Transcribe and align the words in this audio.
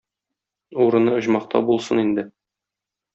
Урыны 0.85 1.13
оҗмахта 1.19 1.61
булсын 1.67 2.01
инде. 2.07 2.25